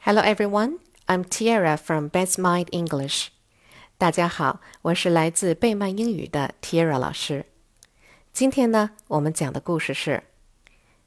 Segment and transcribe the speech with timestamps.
[0.00, 3.28] Hello everyone, I'm Tiara from Best Mind English.
[3.98, 7.46] 大家好，我是来自贝曼英语的 Tiara 老师。
[8.32, 10.22] 今天呢，我们讲的故事是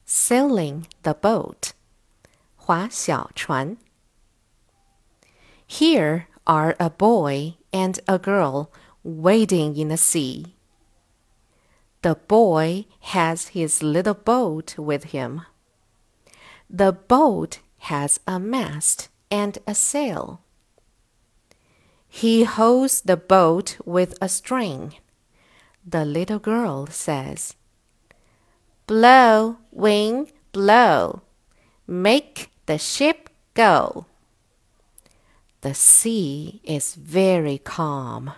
[0.06, 1.70] Sailing the Boat，
[2.56, 3.76] 划小船。
[5.68, 8.68] Here are a boy and a girl
[9.04, 10.54] wading in the sea.
[12.02, 15.42] The boy has his little boat with him.
[16.68, 20.41] The boat has a mast and a sail.
[22.07, 24.95] He holds the boat with a string.
[25.85, 27.55] The little girl says,
[28.87, 31.21] Blow, wind, blow.
[31.85, 34.05] Make the ship go.
[35.61, 38.31] The sea is very calm.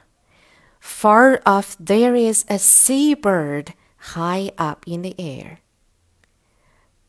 [0.79, 3.73] Far off there is a seabird
[4.15, 5.59] high up in the air.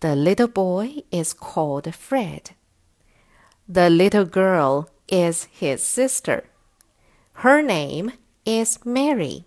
[0.00, 2.50] The little boy is called Fred.
[3.68, 6.44] The little girl is his sister.
[7.32, 8.12] Her name
[8.44, 9.44] is Mary.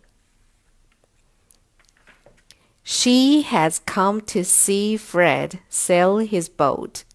[2.84, 7.06] She has come to see Fred sail his boat.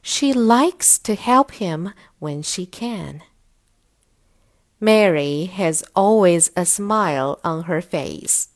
[0.00, 3.22] She likes to help him when she can.
[4.78, 8.50] Mary has always a smile on her face.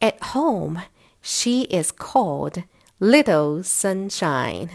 [0.00, 0.82] At home,
[1.23, 2.63] she is called
[2.99, 4.69] Little Sunshine.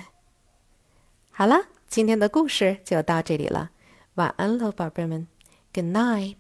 [1.31, 3.71] 好了，今天的故事就到这里了，
[4.15, 5.27] 晚安喽，宝贝们，
[5.73, 6.37] Good night。